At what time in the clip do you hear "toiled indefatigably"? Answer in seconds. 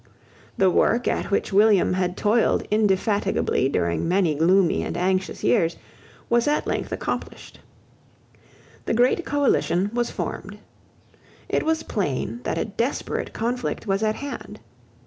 2.17-3.69